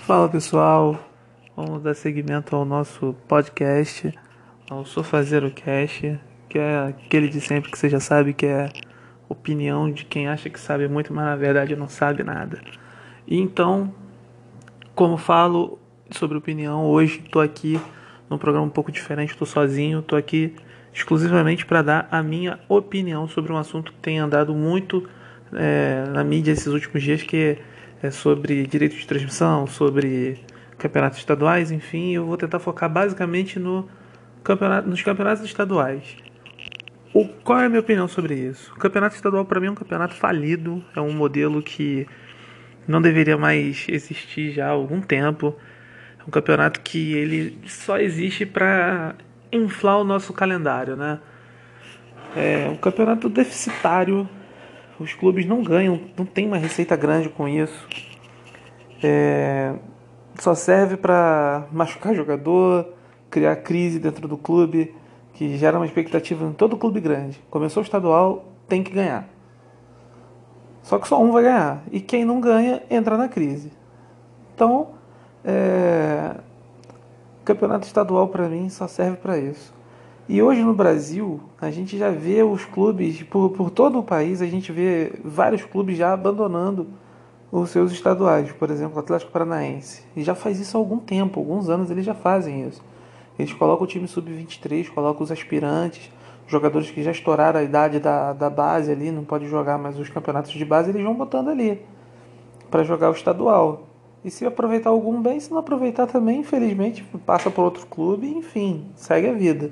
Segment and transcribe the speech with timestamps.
[0.00, 1.00] Fala pessoal,
[1.56, 4.12] vamos dar seguimento ao nosso podcast,
[4.68, 8.44] ao Sou Fazer o Cast, que é aquele de sempre que você já sabe que
[8.44, 8.68] é
[9.30, 12.60] opinião de quem acha que sabe muito, mas na verdade não sabe nada.
[13.26, 13.94] E então,
[14.94, 15.78] como falo
[16.10, 17.80] sobre opinião, hoje estou aqui
[18.28, 20.54] num programa um pouco diferente, estou sozinho, estou aqui
[20.92, 25.08] exclusivamente para dar a minha opinião sobre um assunto que tem andado muito
[25.54, 27.73] é, na mídia esses últimos dias, que é
[28.10, 30.38] sobre direito de transmissão, sobre
[30.78, 33.88] campeonatos estaduais, enfim, eu vou tentar focar basicamente no
[34.42, 36.16] campeonato, nos campeonatos estaduais.
[37.12, 38.72] O, qual é a minha opinião sobre isso?
[38.72, 42.06] O campeonato estadual para mim é um campeonato falido, é um modelo que
[42.86, 45.54] não deveria mais existir já há algum tempo.
[46.18, 49.14] É um campeonato que ele só existe para
[49.52, 51.20] inflar o nosso calendário, né?
[52.36, 54.28] É um campeonato deficitário.
[54.98, 57.86] Os clubes não ganham, não tem uma receita grande com isso.
[59.02, 59.74] É,
[60.38, 62.92] só serve para machucar jogador,
[63.28, 64.94] criar crise dentro do clube,
[65.32, 67.42] que gera uma expectativa em todo clube grande.
[67.50, 69.28] Começou o estadual, tem que ganhar.
[70.82, 71.82] Só que só um vai ganhar.
[71.90, 73.72] E quem não ganha entra na crise.
[74.54, 74.90] Então,
[75.44, 76.36] é,
[77.44, 79.74] campeonato estadual para mim só serve para isso.
[80.26, 84.40] E hoje no Brasil, a gente já vê os clubes, por, por todo o país,
[84.40, 86.86] a gente vê vários clubes já abandonando
[87.52, 88.50] os seus estaduais.
[88.52, 90.02] Por exemplo, o Atlético Paranaense.
[90.16, 92.82] E já faz isso há algum tempo, alguns anos eles já fazem isso.
[93.38, 96.10] Eles colocam o time sub-23, colocam os aspirantes,
[96.46, 100.08] jogadores que já estouraram a idade da, da base ali, não pode jogar mais os
[100.08, 101.82] campeonatos de base, eles vão botando ali
[102.70, 103.88] para jogar o estadual.
[104.24, 108.86] E se aproveitar algum bem, se não aproveitar também, infelizmente, passa para outro clube, enfim,
[108.96, 109.70] segue a vida.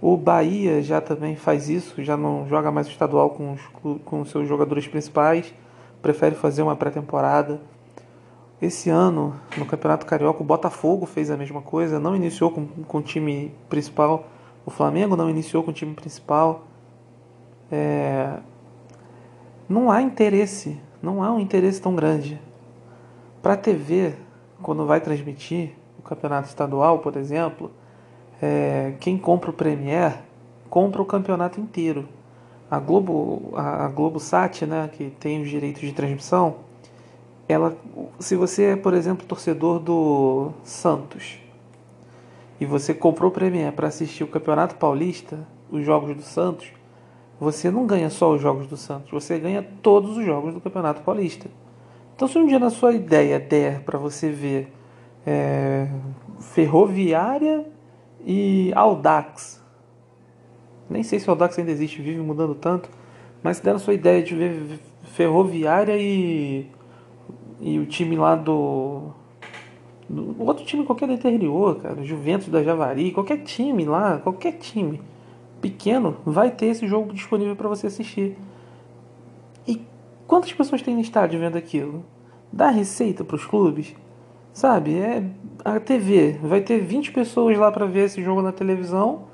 [0.00, 3.60] O Bahia já também faz isso, já não joga mais o estadual com os,
[4.04, 5.52] com os seus jogadores principais,
[6.00, 7.60] prefere fazer uma pré-temporada.
[8.62, 12.98] Esse ano, no Campeonato Carioca, o Botafogo fez a mesma coisa, não iniciou com, com
[12.98, 14.26] o time principal,
[14.64, 16.64] o Flamengo não iniciou com o time principal.
[17.70, 18.38] É...
[19.68, 22.40] Não há interesse, não há um interesse tão grande.
[23.42, 24.14] Para a TV,
[24.62, 27.70] quando vai transmitir o campeonato estadual, por exemplo,
[28.40, 30.22] é, quem compra o Premier
[30.68, 32.08] compra o campeonato inteiro.
[32.70, 36.56] A Globo, a Globo Sat, né, que tem os direitos de transmissão,
[37.48, 37.74] ela,
[38.18, 41.38] se você é, por exemplo, torcedor do Santos
[42.60, 45.38] e você comprou o Premier para assistir o Campeonato Paulista,
[45.70, 46.70] os jogos do Santos,
[47.40, 51.00] você não ganha só os jogos do Santos, você ganha todos os jogos do Campeonato
[51.02, 51.48] Paulista.
[52.14, 54.72] Então, se um dia na sua ideia der para você ver
[55.24, 55.88] é,
[56.40, 57.64] Ferroviária
[58.28, 59.64] e Audax,
[60.90, 62.90] nem sei se o Audax ainda existe, vive mudando tanto,
[63.42, 64.78] mas se der na sua ideia de ver
[65.14, 66.66] Ferroviária e,
[67.58, 69.10] e o time lá do,
[70.08, 70.36] do.
[70.38, 75.00] Outro time qualquer do interior, cara, Juventus da Javari, qualquer time lá, qualquer time
[75.62, 78.36] pequeno, vai ter esse jogo disponível para você assistir.
[79.66, 79.80] E
[80.28, 82.04] Quantas pessoas tem no estádio vendo aquilo?
[82.52, 83.96] Dá receita para os clubes?
[84.58, 84.98] Sabe?
[84.98, 85.22] É
[85.64, 86.36] a TV.
[86.42, 89.26] Vai ter 20 pessoas lá para ver esse jogo na televisão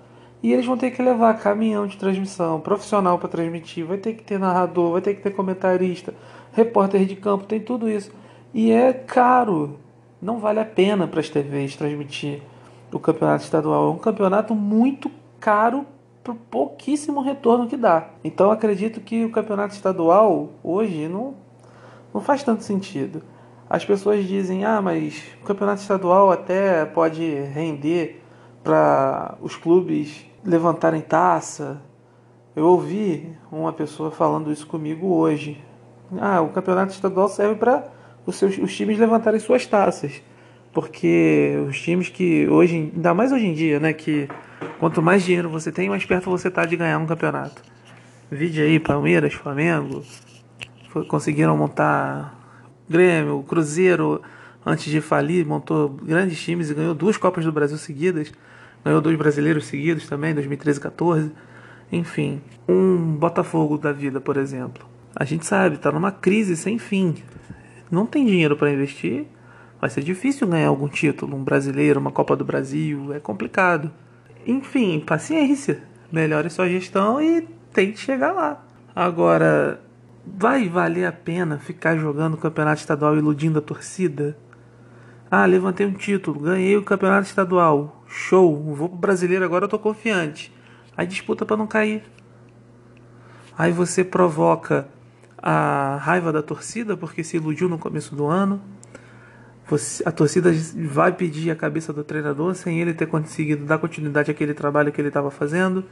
[0.42, 4.22] e eles vão ter que levar caminhão de transmissão, profissional para transmitir, vai ter que
[4.22, 6.12] ter narrador, vai ter que ter comentarista,
[6.52, 8.12] repórter de campo, tem tudo isso.
[8.52, 9.78] E é caro.
[10.20, 12.42] Não vale a pena para as TVs transmitir
[12.92, 13.88] o campeonato estadual.
[13.88, 15.10] É um campeonato muito
[15.40, 15.86] caro
[16.22, 18.10] por pouquíssimo retorno que dá.
[18.22, 21.32] Então acredito que o campeonato estadual hoje não,
[22.12, 23.22] não faz tanto sentido.
[23.68, 28.22] As pessoas dizem, ah, mas o campeonato estadual até pode render
[28.62, 31.80] para os clubes levantarem taça.
[32.54, 35.62] Eu ouvi uma pessoa falando isso comigo hoje.
[36.18, 37.84] Ah, o campeonato estadual serve para
[38.26, 40.22] os, seus, os times levantarem suas taças.
[40.72, 44.28] Porque os times que hoje, ainda mais hoje em dia, né, que
[44.78, 47.62] Quanto mais dinheiro você tem, mais perto você está de ganhar um campeonato.
[48.30, 50.02] Vídeo aí, Palmeiras, Flamengo,
[51.08, 52.34] conseguiram montar
[52.88, 54.20] Grêmio, Cruzeiro,
[54.64, 58.32] antes de falir, montou grandes times e ganhou duas Copas do Brasil seguidas.
[58.84, 61.32] Ganhou dois brasileiros seguidos também, 2013 e 14.
[61.90, 64.86] Enfim, um Botafogo da vida, por exemplo.
[65.16, 67.14] A gente sabe, está numa crise sem fim.
[67.90, 69.26] Não tem dinheiro para investir.
[69.80, 73.92] Vai ser difícil ganhar algum título, um brasileiro, uma Copa do Brasil, é complicado.
[74.46, 75.82] Enfim, paciência.
[76.10, 77.42] Melhore sua gestão e
[77.72, 78.64] tente chegar lá.
[78.94, 79.80] Agora,
[80.26, 84.36] vai valer a pena ficar jogando o campeonato estadual iludindo a torcida?
[85.30, 88.04] Ah, levantei um título, ganhei o campeonato estadual.
[88.06, 90.52] Show, vou pro brasileiro agora, eu tô confiante.
[90.96, 92.02] Aí disputa para não cair.
[93.56, 94.88] Aí você provoca
[95.38, 98.60] a raiva da torcida porque se iludiu no começo do ano.
[99.66, 100.52] Você, a torcida
[100.90, 105.00] vai pedir a cabeça do treinador sem ele ter conseguido dar continuidade àquele trabalho que
[105.00, 105.84] ele estava fazendo.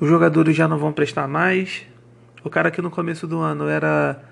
[0.00, 1.86] Os jogadores já não vão prestar mais.
[2.46, 4.22] O cara que no começo do ano era,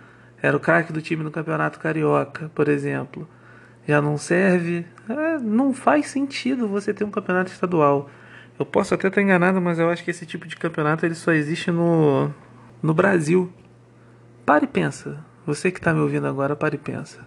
[0.41, 3.29] era o craque do time no Campeonato Carioca, por exemplo,
[3.89, 4.87] já não serve.
[5.09, 8.09] É, não faz sentido você ter um campeonato estadual.
[8.57, 11.33] Eu posso até estar enganado, mas eu acho que esse tipo de campeonato ele só
[11.33, 12.31] existe no,
[12.81, 13.53] no Brasil.
[14.47, 15.19] Pare e pensa.
[15.45, 17.19] Você que está me ouvindo agora, pare e pensa.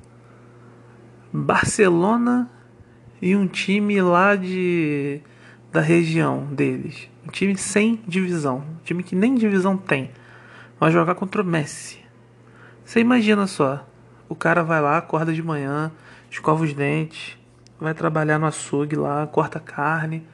[1.33, 2.49] Barcelona
[3.21, 5.19] e um time lá de
[5.69, 7.09] da região deles.
[7.27, 8.59] Um time sem divisão.
[8.59, 10.11] Um time que nem divisão tem.
[10.79, 11.99] Vai jogar contra o Messi.
[12.85, 13.85] Você imagina só.
[14.29, 15.91] O cara vai lá, acorda de manhã,
[16.29, 17.37] escova os dentes,
[17.79, 20.25] vai trabalhar no açougue lá, corta carne.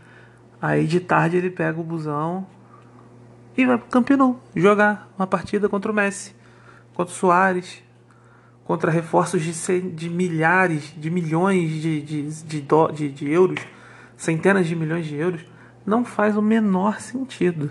[0.61, 2.45] Aí de tarde ele pega o busão
[3.55, 6.35] e vai pro Camp Nou jogar uma partida contra o Messi,
[6.93, 7.83] contra o Soares,
[8.65, 12.61] contra reforços de, de milhares, de milhões de, de, de,
[12.93, 13.59] de, de euros,
[14.17, 15.45] centenas de milhões de euros,
[15.85, 17.69] não faz o menor sentido.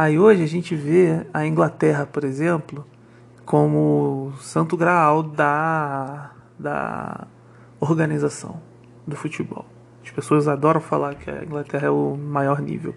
[0.00, 2.86] Aí hoje a gente vê a Inglaterra, por exemplo,
[3.44, 7.26] como santo graal da, da
[7.78, 8.62] organização
[9.06, 9.66] do futebol.
[10.02, 12.94] As pessoas adoram falar que a Inglaterra é o maior nível.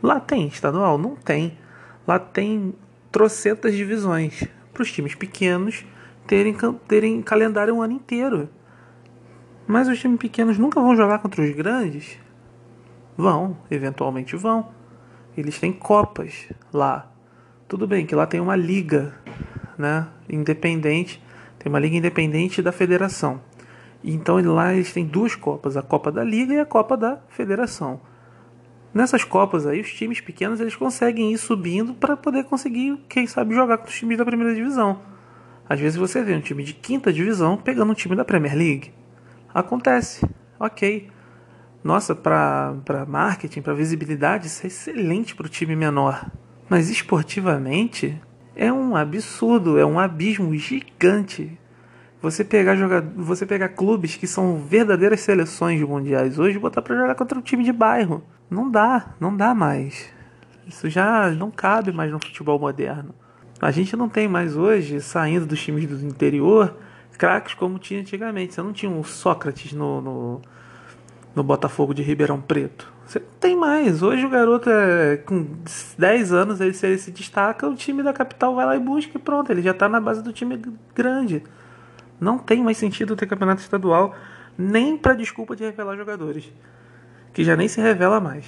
[0.00, 0.96] Lá tem estadual?
[0.96, 1.58] Não tem.
[2.06, 2.72] Lá tem
[3.10, 5.84] trocentas divisões para os times pequenos
[6.24, 6.56] terem,
[6.86, 8.48] terem calendário um ano inteiro.
[9.66, 12.16] Mas os times pequenos nunca vão jogar contra os grandes?
[13.16, 14.78] Vão, eventualmente vão.
[15.36, 17.10] Eles têm copas lá.
[17.68, 19.14] Tudo bem que lá tem uma liga,
[19.78, 21.22] né, independente,
[21.58, 23.40] tem uma liga independente da federação.
[24.02, 28.00] Então lá eles têm duas copas, a Copa da Liga e a Copa da Federação.
[28.92, 33.54] Nessas copas aí, os times pequenos eles conseguem ir subindo para poder conseguir, quem sabe,
[33.54, 35.00] jogar com os times da primeira divisão.
[35.68, 38.92] Às vezes você vê um time de quinta divisão pegando um time da Premier League.
[39.54, 40.28] Acontece,
[40.58, 41.08] ok.
[41.82, 46.30] Nossa, para marketing, para visibilidade, isso é excelente para o time menor.
[46.68, 48.20] Mas esportivamente
[48.54, 51.58] é um absurdo, é um abismo gigante.
[52.20, 56.96] Você pegar jogar, você pegar clubes que são verdadeiras seleções mundiais hoje e botar para
[56.96, 58.22] jogar contra um time de bairro.
[58.50, 60.10] Não dá, não dá mais.
[60.66, 63.14] Isso já não cabe mais no futebol moderno.
[63.60, 66.76] A gente não tem mais hoje, saindo dos times do interior,
[67.16, 68.54] craques como tinha antigamente.
[68.54, 70.42] Você não tinha um Sócrates no, no,
[71.34, 72.92] no Botafogo de Ribeirão Preto.
[73.06, 74.02] Você não tem mais.
[74.02, 75.46] Hoje o garoto é com
[75.98, 79.12] 10 anos, ele, se ele se destaca, o time da capital vai lá e busca
[79.16, 79.50] e pronto.
[79.50, 80.60] Ele já está na base do time
[80.94, 81.42] grande.
[82.20, 84.14] Não tem mais sentido ter campeonato estadual,
[84.56, 86.52] nem para desculpa de revelar jogadores
[87.32, 88.44] que já nem se revela mais.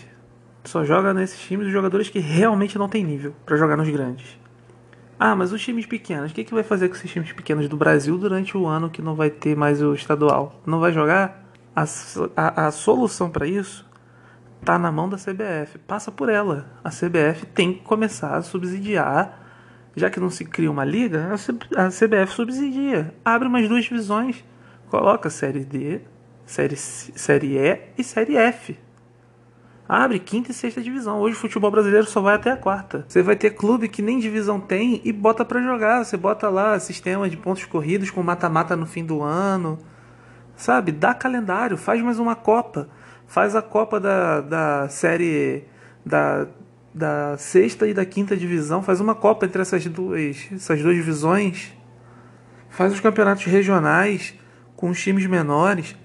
[0.64, 4.38] Só joga nesses times os jogadores que realmente não tem nível para jogar nos grandes.
[5.18, 7.76] Ah, mas os times pequenos, o que, que vai fazer com esses times pequenos do
[7.76, 10.60] Brasil durante o ano que não vai ter mais o estadual?
[10.66, 11.41] Não vai jogar?
[11.74, 11.84] A,
[12.36, 13.86] a, a solução para isso
[14.60, 15.78] está na mão da CBF.
[15.86, 16.66] Passa por ela.
[16.82, 19.40] A CBF tem que começar a subsidiar,
[19.96, 21.34] já que não se cria uma liga,
[21.76, 23.14] a CBF subsidia.
[23.24, 24.44] Abre umas duas divisões,
[24.88, 26.00] coloca Série D,
[26.46, 28.78] série, série E e Série F.
[29.88, 31.20] Abre quinta e sexta divisão.
[31.20, 33.04] Hoje o futebol brasileiro só vai até a quarta.
[33.06, 36.04] Você vai ter clube que nem divisão tem e bota para jogar.
[36.04, 39.78] Você bota lá sistema de pontos corridos com mata-mata no fim do ano.
[40.62, 40.92] Sabe?
[40.92, 42.88] Dá calendário, faz mais uma Copa.
[43.26, 45.64] Faz a Copa da, da série
[46.06, 46.46] da,
[46.94, 48.80] da sexta e da quinta divisão.
[48.80, 51.72] Faz uma Copa entre essas duas, essas duas divisões.
[52.70, 54.34] Faz os campeonatos regionais
[54.76, 55.96] com os times menores.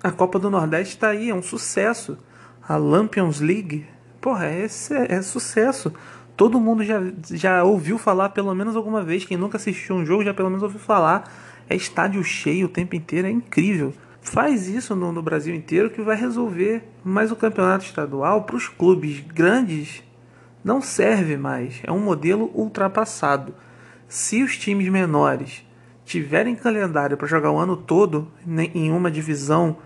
[0.00, 2.16] A Copa do Nordeste está aí, é um sucesso.
[2.62, 3.84] A Lampions League,
[4.20, 5.92] porra, é, é, é sucesso.
[6.36, 7.02] Todo mundo já,
[7.32, 9.24] já ouviu falar pelo menos alguma vez.
[9.24, 11.28] Quem nunca assistiu um jogo já pelo menos ouviu falar.
[11.68, 13.92] É estádio cheio o tempo inteiro, é incrível.
[14.24, 16.82] Faz isso no, no Brasil inteiro que vai resolver.
[17.04, 20.02] Mas o campeonato estadual, para os clubes grandes,
[20.64, 21.80] não serve mais.
[21.84, 23.54] É um modelo ultrapassado.
[24.08, 25.64] Se os times menores
[26.04, 29.76] tiverem calendário para jogar o ano todo em uma divisão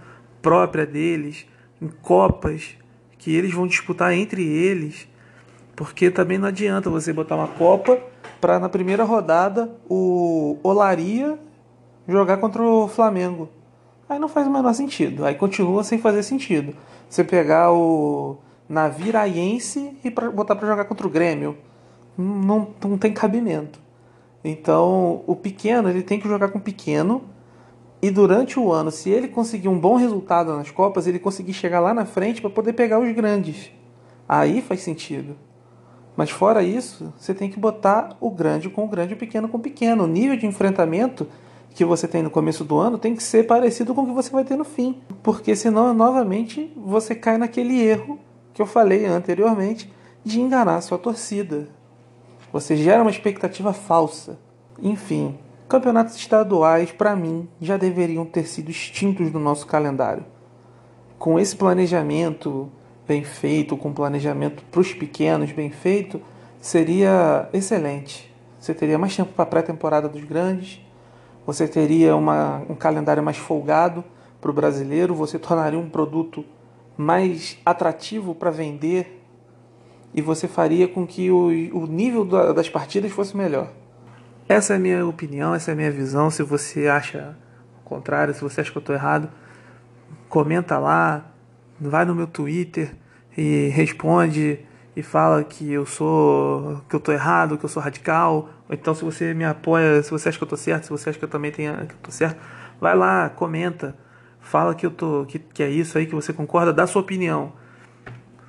[0.40, 1.44] própria deles,
[1.82, 2.76] em copas
[3.18, 5.08] que eles vão disputar entre eles,
[5.74, 8.00] porque também não adianta você botar uma copa
[8.40, 11.38] para na primeira rodada o Olaria
[12.06, 13.57] jogar contra o Flamengo.
[14.08, 15.24] Aí não faz o menor sentido.
[15.24, 16.74] Aí continua sem fazer sentido.
[17.08, 18.38] Você pegar o
[18.68, 21.56] Naviraiense e pra, botar para jogar contra o Grêmio.
[22.16, 23.78] Não, não tem cabimento.
[24.42, 27.22] Então, o pequeno, ele tem que jogar com o pequeno
[28.00, 31.80] e durante o ano, se ele conseguir um bom resultado nas Copas, ele conseguir chegar
[31.80, 33.72] lá na frente para poder pegar os grandes.
[34.28, 35.36] Aí faz sentido.
[36.16, 39.56] Mas fora isso, você tem que botar o grande com o grande o pequeno com
[39.56, 40.04] o pequeno.
[40.04, 41.26] O nível de enfrentamento
[41.74, 44.30] que você tem no começo do ano tem que ser parecido com o que você
[44.30, 48.18] vai ter no fim, porque senão novamente você cai naquele erro
[48.52, 49.92] que eu falei anteriormente
[50.24, 51.68] de enganar sua torcida.
[52.52, 54.38] Você gera uma expectativa falsa.
[54.82, 60.24] Enfim, campeonatos estaduais, para mim, já deveriam ter sido extintos do nosso calendário.
[61.18, 62.70] Com esse planejamento
[63.06, 66.20] bem feito, com planejamento para os pequenos bem feito,
[66.60, 68.32] seria excelente.
[68.58, 70.80] Você teria mais tempo para a pré-temporada dos grandes,
[71.48, 74.04] você teria uma, um calendário mais folgado
[74.38, 76.44] para o brasileiro, você tornaria um produto
[76.94, 79.24] mais atrativo para vender
[80.12, 83.70] e você faria com que o, o nível da, das partidas fosse melhor.
[84.46, 86.28] Essa é a minha opinião, essa é a minha visão.
[86.28, 87.34] Se você acha
[87.80, 89.30] o contrário, se você acha que eu estou errado,
[90.28, 91.30] comenta lá,
[91.80, 92.94] vai no meu Twitter
[93.34, 94.60] e responde
[94.94, 99.04] e fala que eu sou que eu tô errado, que eu sou radical, então se
[99.04, 101.28] você me apoia, se você acha que eu tô certo, se você acha que eu
[101.28, 102.40] também tenho que eu tô certo,
[102.80, 103.96] vai lá, comenta,
[104.40, 107.52] fala que eu tô que, que é isso aí que você concorda, dá sua opinião.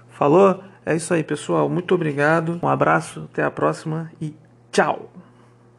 [0.09, 0.63] Falou?
[0.85, 1.69] É isso aí, pessoal.
[1.69, 2.59] Muito obrigado.
[2.61, 4.35] Um abraço, até a próxima e
[4.71, 5.18] tchau.